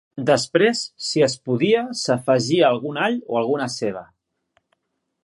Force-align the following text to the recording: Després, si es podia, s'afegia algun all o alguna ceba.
Després, 0.27 0.79
si 1.07 1.23
es 1.27 1.35
podia, 1.49 1.83
s'afegia 1.99 2.65
algun 2.71 2.97
all 3.09 3.19
o 3.35 3.39
alguna 3.43 3.69
ceba. 3.75 4.03